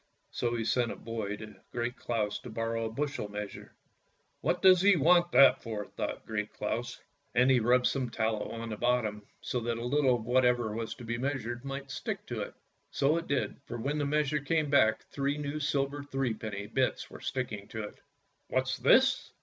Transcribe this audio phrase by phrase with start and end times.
[0.31, 3.75] So he sent a boy to Great Claus to borrow a bushel measure."
[4.41, 6.99] What does he want that for!" thought Great Claus,
[7.35, 10.95] and he rubbed some tallow on the bottom, so that a little of whatever was
[10.95, 12.55] to be measured might stick to it.
[12.89, 17.21] So it did, for when the measure came back three new silver threepenny bits were
[17.21, 18.01] stick ing to it."
[18.49, 19.33] What's this?